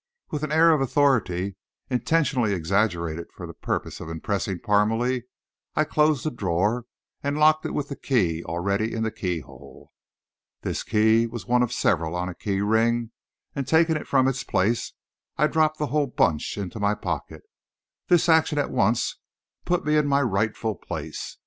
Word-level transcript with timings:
With 0.31 0.41
an 0.41 0.51
air 0.51 0.71
of 0.71 0.81
authority, 0.81 1.57
intentionally 1.87 2.53
exaggerated 2.53 3.31
for 3.31 3.45
the 3.45 3.53
purpose 3.53 3.99
of 3.99 4.09
impressing 4.09 4.57
Parmalee, 4.57 5.25
I 5.75 5.83
closed 5.83 6.25
the 6.25 6.31
drawer, 6.31 6.85
and 7.21 7.37
locked 7.37 7.67
it 7.67 7.73
with 7.75 7.89
the 7.89 7.95
key 7.95 8.43
already 8.43 8.95
in 8.95 9.03
the 9.03 9.11
keyhole. 9.11 9.91
This 10.61 10.81
key 10.81 11.27
was 11.27 11.45
one 11.45 11.61
of 11.61 11.71
several 11.71 12.15
on 12.15 12.29
a 12.29 12.33
key 12.33 12.61
ring, 12.61 13.11
and, 13.53 13.67
taking 13.67 13.95
it 13.95 14.07
from 14.07 14.27
its 14.27 14.43
place, 14.43 14.93
I 15.37 15.45
dropped 15.45 15.77
the 15.77 15.85
whole 15.93 16.07
bunch 16.07 16.57
in 16.57 16.71
my 16.77 16.95
pocket. 16.95 17.43
This 18.07 18.27
action 18.27 18.57
at 18.57 18.71
once 18.71 19.19
put 19.65 19.85
me 19.85 19.97
in 19.97 20.07
my 20.07 20.23
rightful 20.23 20.73
place. 20.73 21.37